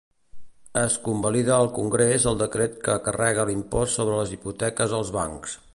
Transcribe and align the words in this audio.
Es 0.83 0.95
convalida 1.07 1.51
al 1.57 1.69
Congrés 1.75 2.25
el 2.33 2.41
decret 2.41 2.81
que 2.87 2.97
carrega 3.09 3.47
l'impost 3.53 3.99
sobre 3.99 4.21
les 4.23 4.37
hipoteques 4.39 4.99
als 5.03 5.15
bancs. 5.21 5.59